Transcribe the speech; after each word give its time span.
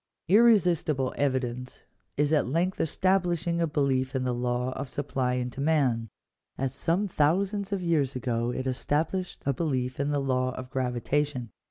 Irresistible 0.27 1.13
evidence 1.15 1.83
is 2.17 2.33
at 2.33 2.47
length 2.47 2.81
establishing 2.81 3.61
a 3.61 3.67
belief 3.67 4.15
in 4.15 4.23
the 4.23 4.33
law 4.33 4.71
of 4.71 4.89
supply 4.89 5.35
and 5.35 5.51
demand, 5.51 6.07
as 6.57 6.73
some 6.73 7.07
thousands 7.07 7.71
of 7.71 7.83
years 7.83 8.15
ago 8.15 8.49
it 8.49 8.65
esta 8.65 9.05
blished 9.07 9.37
a 9.45 9.53
belief 9.53 9.99
in 9.99 10.09
the 10.09 10.17
law 10.19 10.55
of 10.55 10.71
gravitation. 10.71 11.51